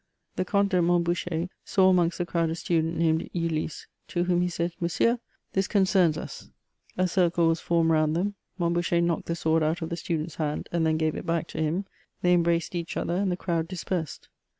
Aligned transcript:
The 0.35 0.45
Comte 0.45 0.69
de 0.71 0.81
Montboucher 0.81 1.47
saw 1.63 1.91
amongst 1.91 2.17
the 2.17 2.25
crowd 2.25 2.49
a 2.49 2.55
student, 2.55 2.97
named 2.97 3.29
Ulliac, 3.35 3.85
to 4.07 4.23
whom 4.23 4.41
he 4.41 4.49
said," 4.49 4.71
Monsieur, 4.79 5.19
this 5.53 5.67
concerns 5.67 6.17
us, 6.17 6.49
A 6.97 7.07
circle 7.07 7.47
was 7.49 7.59
formed 7.59 7.91
round 7.91 8.15
them; 8.15 8.33
Montboucher 8.57 8.99
knocked 8.99 9.27
the 9.27 9.35
sword 9.35 9.61
out 9.61 9.83
of 9.83 9.89
the 9.89 9.95
student's 9.95 10.37
hand, 10.37 10.67
and 10.71 10.87
then 10.87 10.97
gave 10.97 11.13
it 11.13 11.27
back 11.27 11.45
to 11.49 11.61
him; 11.61 11.85
they 12.23 12.33
embraced 12.33 12.73
each 12.73 12.97
other, 12.97 13.13
and 13.13 13.31
the 13.31 13.37
erowd 13.37 13.67
dispersed. 13.67 14.29